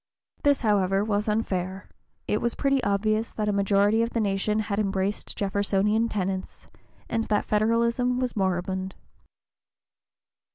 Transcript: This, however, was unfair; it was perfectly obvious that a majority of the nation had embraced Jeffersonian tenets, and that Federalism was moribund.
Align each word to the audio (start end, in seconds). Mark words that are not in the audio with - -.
This, 0.41 0.61
however, 0.61 1.03
was 1.05 1.27
unfair; 1.27 1.87
it 2.27 2.41
was 2.41 2.55
perfectly 2.55 2.83
obvious 2.83 3.31
that 3.33 3.47
a 3.47 3.53
majority 3.53 4.01
of 4.01 4.09
the 4.09 4.19
nation 4.19 4.57
had 4.61 4.79
embraced 4.79 5.37
Jeffersonian 5.37 6.09
tenets, 6.09 6.65
and 7.07 7.25
that 7.25 7.45
Federalism 7.45 8.17
was 8.17 8.35
moribund. 8.35 8.95